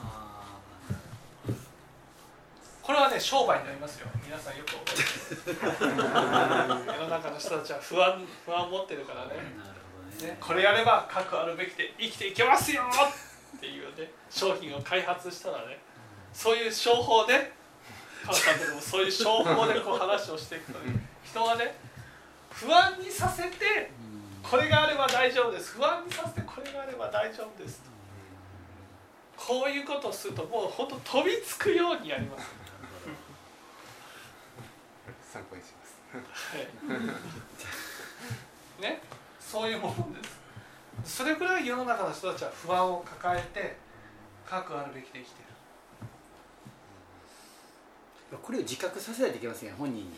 [2.82, 4.08] これはね商売になりますよ。
[4.26, 9.36] 皆さんよく覚えてる世の中の人たちは不安不安を持ってるからね。
[10.20, 10.28] ね。
[10.28, 12.84] ねこれやれば核あるべきで生きていけますよ
[13.56, 15.80] っていうね商品を開発したらね
[16.34, 17.52] そういう商法で
[18.24, 21.08] 川さんでもそういう商法でこう話をしていくとね。
[21.24, 21.76] 人はね
[22.52, 23.92] 不安にさせて
[24.42, 25.74] これがあれば大丈夫です。
[25.74, 27.89] 不安にさせてこれがあれば大丈夫ですと。
[29.38, 32.48] こういうことをするともう本当飛びつくようにやります。
[35.32, 36.02] 参考にします。
[36.56, 36.62] は
[38.80, 38.82] い。
[38.82, 39.02] ね？
[39.39, 40.28] そういうもので
[41.06, 41.18] す。
[41.18, 43.78] それくらい世の中の人たちは不安を抱えて
[44.46, 45.50] 核あるべきで生きている
[48.38, 50.12] これを自覚させないといけませんよ本人に。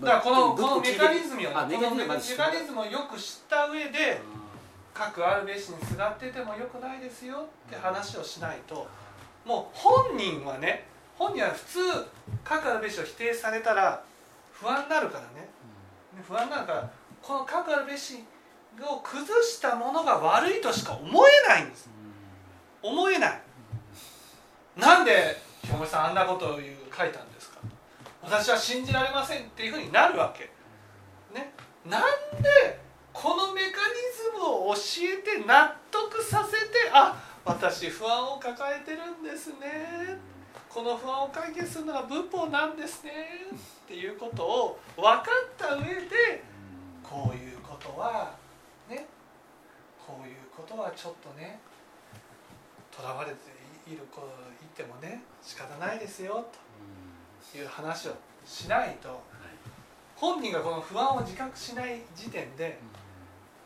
[0.00, 4.20] だからこのこのメカニズズムをあメカメカニズムをよく知った上で
[4.92, 8.86] 核あるべしにすがっててもよくないですよって話をしないと
[9.44, 11.78] もう本人はね本人は普通
[12.44, 14.02] 核あるべしを否定されたら
[14.52, 15.48] 不安になるからね。
[16.14, 16.90] ね不安になるから
[17.22, 18.24] この核あるべし
[18.80, 21.88] を崩したものが悪いとしか思えないんです。
[22.82, 23.40] 思えない。
[24.76, 27.35] なんでひめさんあんなことを言う書いたんですか
[28.26, 30.50] 私は信じられませんっていうふうになるわけ。
[31.32, 31.52] ね。
[31.84, 32.02] なん
[32.42, 32.80] で
[33.12, 40.18] このメカニズムを教えて納得させてあ私不安を抱えてるんですね。
[40.68, 43.12] この不安を解決するのが仏法なんですね。
[43.84, 45.24] っていうことを分かっ
[45.56, 46.42] た上で
[47.04, 48.34] こういうことは
[48.90, 49.06] ね。
[50.04, 51.60] こういうことはちょっとね
[52.90, 53.36] とらわれて
[53.88, 56.65] いる子いてもね仕方ないですよと。
[57.54, 58.12] いう話を
[58.44, 59.22] しないと
[60.16, 62.78] 本人がこの不安を自覚しない時点で、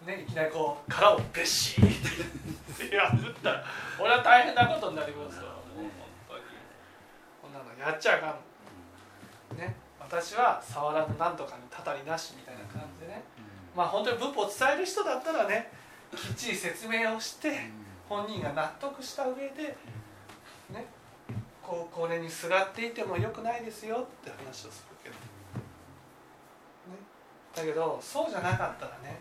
[0.05, 3.65] ね、いきなりこう殻をべっしーって破ったら
[4.01, 5.43] 俺は大変なことになりますよ。
[5.43, 5.91] もう本
[6.29, 6.43] 当に。
[7.43, 8.37] こんなのやっちゃあか
[9.55, 9.77] んね。
[10.01, 13.23] 私は触らぬなんとかにたたりなしみたいな感じでね。
[13.77, 15.71] まあ本当に仏法を伝える人だったらね
[16.17, 17.71] きっちり説明をして
[18.09, 19.77] 本人が納得した上でね
[21.71, 25.21] こうこれにすがっていてもよくないですよって話をするけど、ね、
[27.55, 29.21] だけどそうじゃなかったらね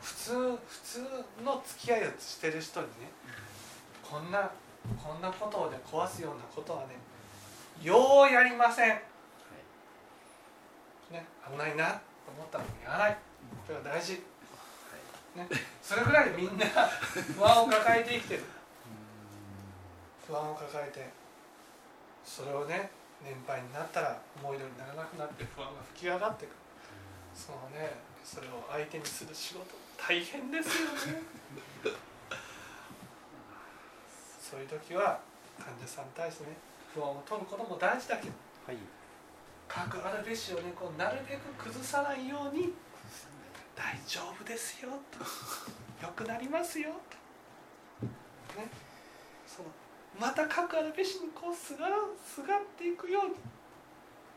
[0.00, 1.00] 普通普通
[1.44, 3.10] の付き合いをしてる人にね
[4.08, 4.48] こんな
[5.02, 6.94] こんなことをね壊すようなことはね
[7.82, 7.96] よ
[8.30, 8.90] うやりません、
[11.10, 11.98] ね、危ないなと
[12.36, 13.18] 思ったらやらない。
[13.66, 14.12] それが大事、
[15.34, 15.48] ね、
[15.82, 16.64] それぐらいみんな
[17.36, 18.44] 不安を抱えて生きてる。
[20.28, 21.17] 不安を抱えて
[22.28, 22.90] それをね
[23.24, 26.54] 年配になったら思い通りにならなくなって不安が吹き上がってくる。
[27.34, 28.06] そのね。
[28.24, 29.64] それを相手にする仕事
[29.96, 31.22] 大変ですよね。
[34.38, 35.20] そういう時は
[35.58, 36.56] 患者さんに対してね
[36.92, 38.32] 不安を取ることも大事だけど
[38.66, 38.76] はい。
[39.66, 42.74] かくあるべしをねこうなるべく崩さないように
[43.74, 45.24] 大丈夫ですよと。
[46.02, 46.90] 良くなりますよ
[48.02, 48.06] と。
[48.60, 48.68] ね
[50.18, 51.86] またかくあるべしにこうすが
[52.18, 53.34] すがっていくように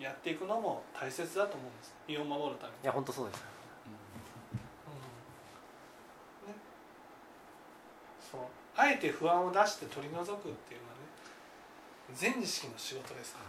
[0.03, 1.95] やっていくのも大切だと思うんです。
[2.07, 2.77] 身を守るために。
[2.83, 3.43] いや本当そうですね、
[8.31, 8.41] そう。
[8.75, 11.01] あえて不安を出して取り除くっていうのはね
[12.13, 13.39] 全知識の仕事ですか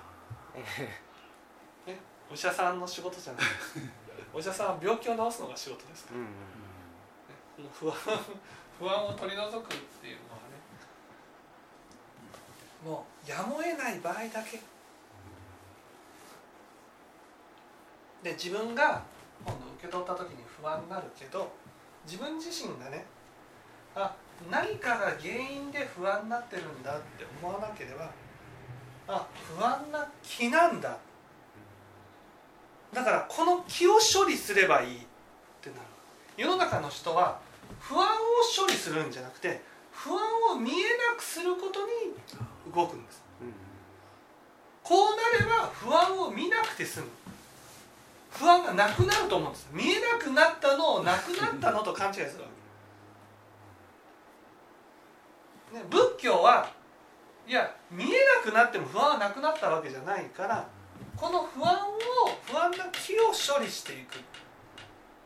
[0.54, 0.62] ら、
[1.86, 1.98] えね、
[2.30, 3.42] お医者さんの仕事じゃない。
[4.34, 6.14] お医者さんは病気を治すのが仕事ですか
[7.58, 7.96] えら、不安
[8.78, 10.41] 不安を取り除くっていうのは
[12.84, 14.60] もうやむを得ない場合だけ。
[18.22, 19.02] で自分が
[19.44, 21.52] 今度受け取った時に不安になるけど
[22.06, 23.04] 自分自身がね
[23.94, 24.14] あ
[24.50, 28.10] 何かが原因で不安になってるんだって思わなければ
[29.08, 29.26] あ
[29.56, 30.96] 不安な気なんだ。
[32.92, 35.00] だからこの気を処理すればいいっ
[35.60, 35.82] てなる。
[36.36, 37.40] 世の中の人は
[37.80, 38.08] 不安を
[38.56, 39.62] 処理するんじゃなくて
[39.92, 40.18] 不安
[40.52, 40.74] を見え
[41.12, 41.92] なくすることに
[42.74, 43.22] 動くんです。
[44.82, 47.06] こうなれば不安を見なくて済む。
[48.30, 49.68] 不安がなくなると思うんです。
[49.72, 52.48] 見えなくなったのをなくなったのと勘違いするわ
[55.72, 56.68] け、ね、仏教は
[57.46, 58.08] いや見え
[58.44, 60.66] なくなっても不安はなくなったわけじゃないから
[61.16, 61.78] この不安を
[62.46, 64.18] 不安な気を処理していく。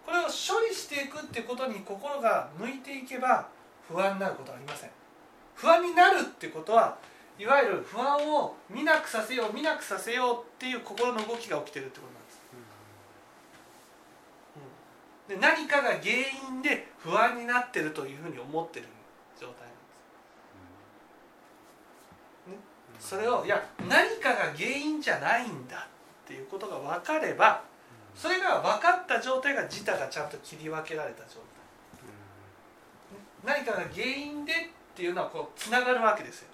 [0.04, 0.28] これを処
[0.68, 3.48] 理していくってことに心が向いていけば
[3.88, 4.90] 不安になることはありません。
[5.54, 6.96] 不安になるってことは
[7.38, 12.36] いわゆる不安を見なくさせよう見なくさせようっていう心の動きが起きてるってことなんです。
[15.28, 16.14] で何かが原
[16.48, 18.86] 因で不安になってるというふうに思ってる
[19.38, 19.70] 状態なん
[22.54, 22.60] で
[23.00, 25.88] す、ね、それをいや何かが原因じゃないんだ
[26.24, 27.64] っていうことが分かれば
[28.14, 31.56] それが分かった状態が自他がちゃんと切り分けられた状態。
[33.44, 34.56] 何かが原因でっ
[34.94, 36.48] ていうのはこうつながるわけですよ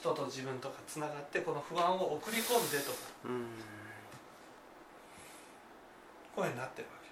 [0.00, 2.98] 人と自分とかつながってこの不安を送り込んでとか。
[6.34, 7.08] こういうになってるわけ。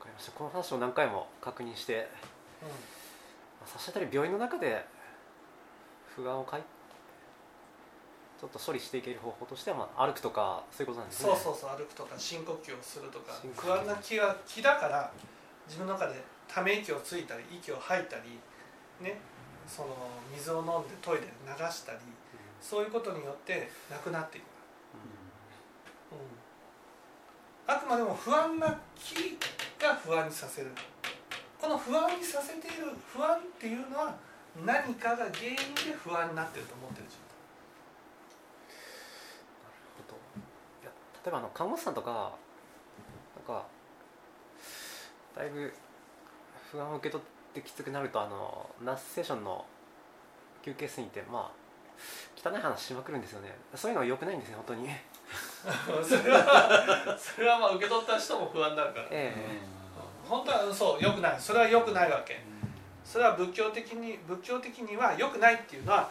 [0.00, 0.32] わかりました。
[0.32, 2.10] この話を何回も確認して
[2.62, 2.68] うん。
[3.66, 4.84] 差し当たり病院の中で
[6.14, 6.62] 不安をかい
[8.40, 11.30] ちょっと処理していける方法としては、まあ、歩くとかそういうことなんですね。
[11.30, 13.32] そうそうそう歩くとか深呼吸をするとか。
[13.56, 15.10] 不安な気が気だから
[15.66, 18.38] 自分の中でため息をついたり息を吐いたり
[19.04, 19.20] ね
[19.66, 19.88] その
[20.34, 21.98] 水を飲んでトイレで流したり
[22.60, 24.44] そういうことによってなくなっていく、
[26.12, 29.38] うん、あくまでも不安な気
[29.78, 30.68] が不安にさせる。
[31.60, 34.14] この不安にさせている不安っていうのは
[34.64, 37.16] 何かが原因で不安になってると思ってる状
[39.98, 40.14] こと
[40.82, 40.90] いや
[41.24, 42.32] 例えばあの看護師さんとか
[43.36, 43.66] なんか
[45.36, 45.72] だいぶ
[46.70, 49.64] 不安を受け取ってきつくなるとあのナースステーションの
[50.62, 51.68] 休憩室にいてまあ
[52.36, 53.52] 汚い話しまくるんですよね。
[53.74, 54.88] そういうのは良くないんですね本当に。
[56.04, 59.06] それはそれはまあ受け取った人も不安になるから。
[59.10, 59.34] え
[60.28, 61.40] 本当はそう良くない。
[61.40, 62.40] それは良くないわけ。
[63.04, 66.08] それは仏教的に仏教的には良くないっていうのは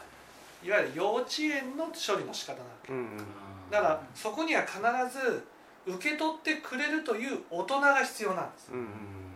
[0.63, 2.91] いわゆる幼稚園の処理の仕方なわけ。
[2.91, 3.17] うんうん。
[3.69, 4.79] だからそこには必
[5.09, 5.47] ず
[5.85, 9.26] 受け取ってくれるという大人が必要なんです、うんうん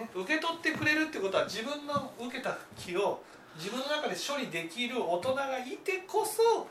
[0.00, 3.22] ね、受け取ってくれるってことは自分の受けた気を
[3.56, 6.66] 自分の中で処理できる大人がいてこそ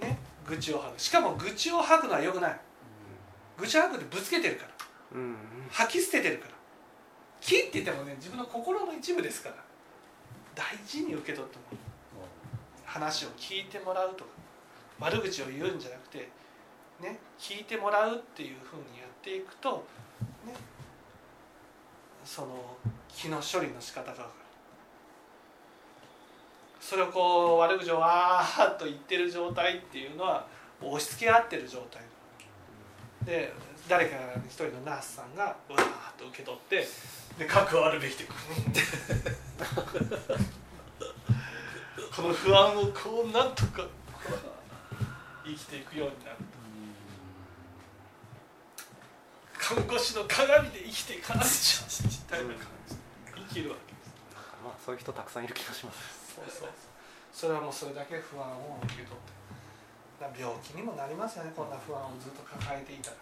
[0.00, 1.00] ね愚痴を吐く。
[1.00, 2.60] しかも愚痴を吐くのは良くない。
[3.58, 4.70] 愚痴を吐くってぶつけてるから。
[5.16, 5.20] うん。
[5.22, 5.36] うん
[5.70, 6.50] 吐き捨ててるから。
[7.40, 9.56] 気って言ってもね自分の心の一部ですから。
[10.54, 11.94] 大事に受け取ってもらう。
[12.84, 14.30] 話を聞いてもらうとか
[15.00, 16.28] 悪口を言うんじゃなくて
[17.00, 19.84] ね聞いてもらうっていうふうにやっていくと
[20.46, 20.54] ね
[22.24, 22.76] その
[23.08, 24.26] 気の処理の仕方が。
[26.80, 30.46] それをこう悪口をわーっと言ってる状態っていうのは
[30.82, 32.02] 押し付け合ってる状態
[33.24, 33.54] で
[33.88, 34.16] 誰か
[34.46, 35.86] 一人のナースさんがうわーっ
[36.18, 36.86] と受け取って
[37.38, 38.24] で核をあるべきで
[42.14, 43.86] この不安をこうなんとか
[45.42, 46.36] 生きていくようになる。
[49.74, 53.00] 看護師の鏡で生きていかないとみたいな感じで
[53.48, 54.14] 生きるわけです
[54.62, 56.68] まあそういう人たくさんいる気がしますそうそう
[57.32, 59.10] それはもうそれだけ不安を受け取っ
[60.30, 63.16] て病気にもなりますよねこんな不安をずっと抱えていたら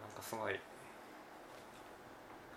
[0.00, 0.56] なんかすごい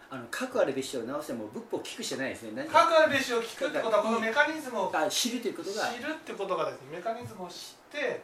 [0.09, 2.51] あの核あるべしを直しても仏法を聞くしかないですね。
[2.53, 2.85] 何か。
[2.85, 5.87] くあるべしを聞くってことはこのメカニズムをあ知るということが。
[5.89, 8.23] 知るってことがですねメカニズムを知ってね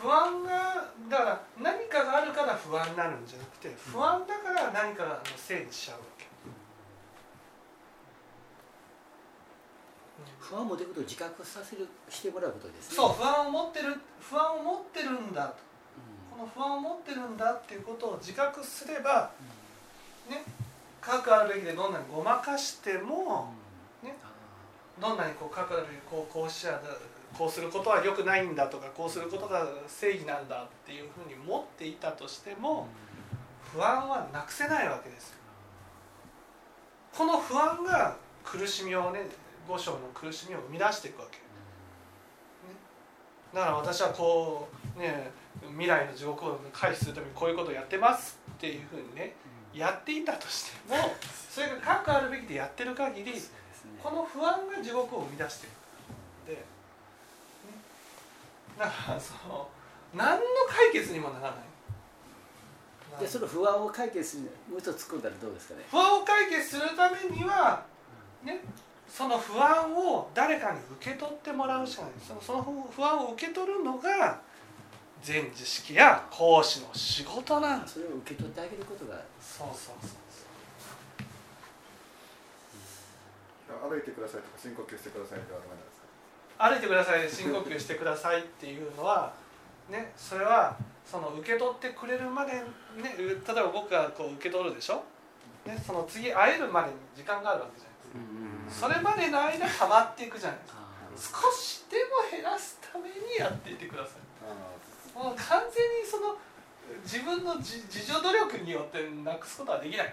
[0.00, 6.28] 不安がだから何かがあるから不安になるんじゃなくて不安だから何かのせいにしちゃうわけ。
[10.38, 12.96] 不安を持てることを自覚させるしてもらうことですね。
[12.96, 15.54] そう不安を持ってる不安を持ってるんだと。
[15.54, 19.32] うこの不安を持ってるんだっていうことを自覚すれば
[20.30, 20.44] ね
[21.00, 23.50] 核あるべきでどんなにごまかしても
[24.04, 24.06] ん。
[24.06, 24.30] ねあ
[25.00, 26.80] どんなにこう核あるべきこうこうしちゃ
[27.38, 32.88] こうすることは良くないんだとかこうすることが正義なんだっていうふうに持っていたとしてーも
[33.72, 35.28] 不安はなくせないわけです。
[35.30, 35.34] よ
[37.16, 39.20] この不安が苦しみをね
[39.68, 41.38] 五章の苦しみを生み出していくわけ。
[43.54, 45.30] だから私はこうね
[45.70, 49.34] 未来の地獄を回避するためにこういうことをやってますっていうふうにね
[49.72, 50.96] やっていたとしても
[51.48, 53.32] それが核あるべきでやってる限り
[54.02, 55.76] この不安が地獄を生み出している
[56.46, 56.77] で、ね、
[58.78, 59.68] だからその
[60.14, 61.58] 何の解決にもならない。
[63.20, 65.84] でその不安を解決するもう一つ突っ込んだらどうですかね。
[65.90, 67.84] 不安を解決するためには
[68.44, 68.60] ね
[69.08, 72.12] その不安を誰かに受け取ってもらうしかない。
[72.26, 74.40] そのその不安を受け取るのが
[75.20, 77.94] 全知識や講師の仕事なんです。
[77.94, 79.20] それを受け取ってあげることが。
[79.40, 80.18] そうそうそう
[83.90, 85.97] 歩いてくださいとか深呼吸してくださいとかダメなんです。
[85.97, 85.97] か
[86.58, 89.32] 歩いてください深呼吸してくださいっていうのは
[89.88, 92.62] ねそれはその受け取ってくれるまでね
[93.16, 95.04] 例えば僕がこう受け取るでしょ、
[95.64, 98.88] ね、その次会えるまでに時間があるわけじゃないですか。
[98.88, 101.40] それまでの間溜まっていくじゃないですか。
[101.40, 104.12] あ少しでも減らすためにやっていてください。
[104.44, 106.36] あもう完全にその
[107.02, 110.06] 自分の自自助努力によってなくすことはできない。
[110.06, 110.10] ー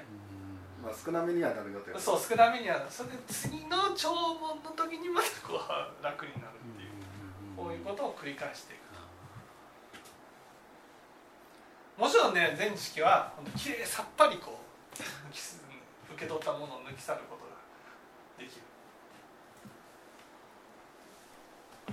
[0.86, 2.00] まあ少なめにはなるよという。
[2.00, 6.94] そう少なめにはそれで次の弔問の時にまたこう楽になるっていう。
[7.58, 8.86] こういうことを繰り返していく
[11.98, 14.66] もちろんね全知識はきれいさっぱりこう
[16.14, 17.56] 受け取ったものを抜き去ることが
[18.38, 18.62] できる。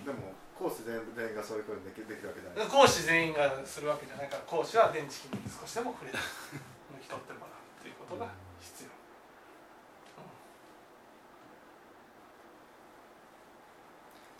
[0.05, 2.67] でもコース全全員がそういうふうにできできるわけじゃない。
[2.69, 8.29] 講師全員がするわけじゃないから講師は電池に少しでも触れて抜き取ってもらうということが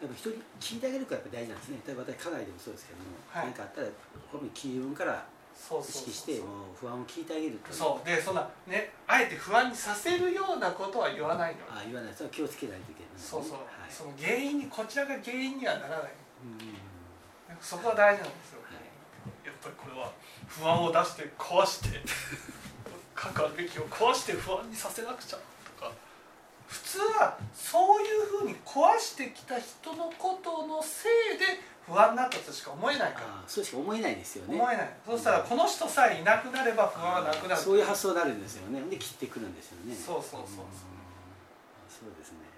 [0.07, 1.79] 必要、でも人に聞いてあげるからやっぱ大事なんですね。
[1.87, 3.47] 例えば私家内でもそうですけどもはい。
[3.47, 3.87] 何、かあったら
[4.31, 8.07] こういう気分から意識してもう不安を聞いてあげるとそう。
[8.07, 11.63] でそんなねあえて不安にさせるようなことは言わないの。
[11.71, 12.15] あ言わない。
[12.15, 13.93] それは気をつけないといけない、そうそう、はい。
[13.93, 16.13] その原因にこちらが原因にはならない。
[16.43, 17.57] うん。
[17.61, 19.47] そこは大事なんですよ、はい。
[19.47, 20.11] やっぱりこれは
[20.49, 22.01] 不安を出して壊して
[23.15, 25.39] かかるべきを壊して不安にさせなくちゃ
[26.73, 31.07] 普通はそういうふうに壊してきた人のことのせ
[31.37, 34.55] いで不安になったとしか思えないから、あそうしか思えないですよね。
[34.55, 34.91] 思えない。
[35.05, 37.61] そうしたらこの人さえいなくなれば不安はなくなる。
[37.61, 38.81] そういう発想になるんですよね。
[38.89, 39.95] で切ってくるんですよね。
[39.95, 40.65] そうそうそうそう。
[40.65, 40.67] ん
[41.93, 42.49] そうですね。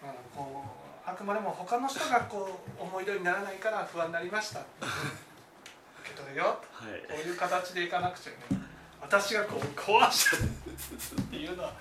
[0.00, 4.60] だからこうあくまでも他の人がこう思い通りにならないから不安になりました。
[4.80, 6.44] 受け取れよ。
[6.72, 7.00] はい。
[7.06, 8.68] こういう形でいかなくちゃいけない
[9.00, 11.72] 私がこう壊したっていうのは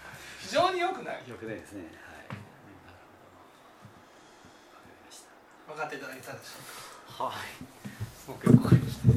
[0.47, 1.15] 非常に良くない。
[1.27, 1.81] よくないですね。
[1.81, 2.37] はい。
[5.67, 6.59] 分かっていただいたでしょ
[7.09, 7.23] うか。
[7.25, 7.35] はい。
[8.17, 9.16] すごくよくわかりました